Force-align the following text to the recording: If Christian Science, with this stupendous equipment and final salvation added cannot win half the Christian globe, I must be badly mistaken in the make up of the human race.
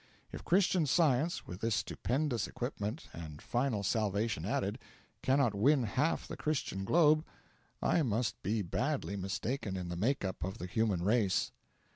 If 0.31 0.43
Christian 0.43 0.87
Science, 0.87 1.45
with 1.45 1.61
this 1.61 1.75
stupendous 1.75 2.47
equipment 2.47 3.07
and 3.13 3.39
final 3.39 3.83
salvation 3.83 4.45
added 4.45 4.79
cannot 5.21 5.53
win 5.53 5.83
half 5.83 6.27
the 6.27 6.35
Christian 6.35 6.85
globe, 6.85 7.23
I 7.83 8.01
must 8.01 8.41
be 8.41 8.63
badly 8.63 9.15
mistaken 9.15 9.77
in 9.77 9.89
the 9.89 9.95
make 9.95 10.25
up 10.25 10.43
of 10.43 10.57
the 10.57 10.65
human 10.65 11.03
race. 11.03 11.51